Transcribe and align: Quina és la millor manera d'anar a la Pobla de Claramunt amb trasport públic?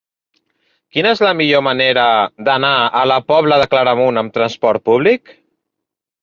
Quina 0.95 1.09
és 1.15 1.19
la 1.25 1.33
millor 1.41 1.61
manera 1.67 2.05
d'anar 2.47 2.71
a 3.03 3.05
la 3.11 3.19
Pobla 3.33 3.61
de 3.65 3.69
Claramunt 3.75 4.19
amb 4.23 4.35
trasport 4.39 4.87
públic? 4.91 5.33